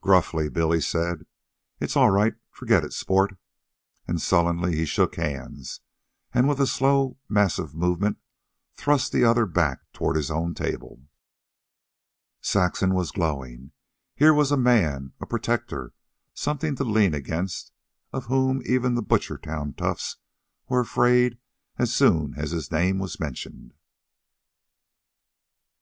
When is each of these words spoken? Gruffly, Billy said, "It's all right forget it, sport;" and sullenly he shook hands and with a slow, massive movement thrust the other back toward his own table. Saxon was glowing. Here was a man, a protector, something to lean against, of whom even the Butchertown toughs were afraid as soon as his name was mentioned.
Gruffly, 0.00 0.48
Billy 0.48 0.80
said, 0.80 1.26
"It's 1.80 1.96
all 1.98 2.08
right 2.10 2.32
forget 2.50 2.82
it, 2.82 2.94
sport;" 2.94 3.36
and 4.08 4.22
sullenly 4.22 4.74
he 4.74 4.86
shook 4.86 5.16
hands 5.16 5.82
and 6.32 6.48
with 6.48 6.58
a 6.62 6.66
slow, 6.66 7.18
massive 7.28 7.74
movement 7.74 8.16
thrust 8.76 9.12
the 9.12 9.22
other 9.22 9.44
back 9.44 9.80
toward 9.92 10.16
his 10.16 10.30
own 10.30 10.54
table. 10.54 11.02
Saxon 12.40 12.94
was 12.94 13.10
glowing. 13.10 13.72
Here 14.14 14.32
was 14.32 14.50
a 14.50 14.56
man, 14.56 15.12
a 15.20 15.26
protector, 15.26 15.92
something 16.32 16.74
to 16.76 16.84
lean 16.84 17.12
against, 17.12 17.70
of 18.14 18.28
whom 18.28 18.62
even 18.64 18.94
the 18.94 19.02
Butchertown 19.02 19.74
toughs 19.76 20.16
were 20.70 20.80
afraid 20.80 21.36
as 21.76 21.92
soon 21.92 22.32
as 22.38 22.50
his 22.52 22.72
name 22.72 22.98
was 22.98 23.20
mentioned. 23.20 23.74